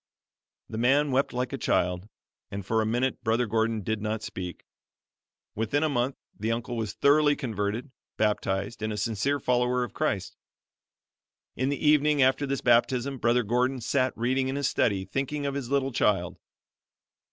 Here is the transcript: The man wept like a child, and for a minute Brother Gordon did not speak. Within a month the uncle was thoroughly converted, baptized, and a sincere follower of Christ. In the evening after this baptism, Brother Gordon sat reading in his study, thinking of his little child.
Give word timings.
The 0.67 0.79
man 0.79 1.11
wept 1.11 1.31
like 1.31 1.53
a 1.53 1.59
child, 1.59 2.09
and 2.49 2.65
for 2.65 2.81
a 2.81 2.87
minute 2.87 3.23
Brother 3.23 3.45
Gordon 3.45 3.81
did 3.81 4.01
not 4.01 4.23
speak. 4.23 4.65
Within 5.53 5.83
a 5.83 5.89
month 5.89 6.15
the 6.35 6.51
uncle 6.51 6.75
was 6.75 6.93
thoroughly 6.93 7.35
converted, 7.35 7.91
baptized, 8.17 8.81
and 8.81 8.91
a 8.91 8.97
sincere 8.97 9.39
follower 9.39 9.83
of 9.83 9.93
Christ. 9.93 10.35
In 11.55 11.69
the 11.69 11.77
evening 11.87 12.19
after 12.19 12.47
this 12.47 12.61
baptism, 12.61 13.19
Brother 13.19 13.43
Gordon 13.43 13.79
sat 13.79 14.17
reading 14.17 14.47
in 14.47 14.55
his 14.55 14.67
study, 14.67 15.05
thinking 15.05 15.45
of 15.45 15.53
his 15.53 15.69
little 15.69 15.91
child. 15.91 16.39